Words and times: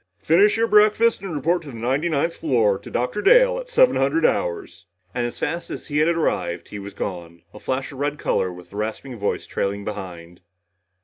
Finish 0.23 0.57
your 0.57 0.65
breakfast 0.67 1.21
and 1.21 1.31
report 1.35 1.61
to 1.61 1.67
the 1.67 1.75
ninety 1.75 2.09
ninth 2.09 2.35
floor 2.35 2.79
to 2.79 2.89
Dr. 2.89 3.21
Dale 3.21 3.59
at 3.59 3.69
seven 3.69 3.97
hundred 3.97 4.25
hours!" 4.25 4.87
And 5.13 5.27
as 5.27 5.37
fast 5.37 5.69
as 5.69 5.85
he 5.85 5.99
had 5.99 6.07
arrived, 6.07 6.69
he 6.69 6.79
was 6.79 6.95
gone, 6.95 7.43
a 7.53 7.59
flash 7.59 7.91
of 7.91 7.99
red 7.99 8.17
color 8.17 8.51
with 8.51 8.73
rasping 8.73 9.19
voice 9.19 9.45
trailing 9.45 9.85
behind. 9.85 10.41